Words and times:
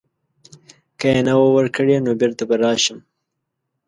که 0.99 1.07
یې 1.13 1.21
نه 1.27 1.33
وه 1.39 1.49
ورکړې 1.55 1.97
نو 2.05 2.11
بیرته 2.19 2.43
به 2.49 2.55
راشم. 2.63 2.99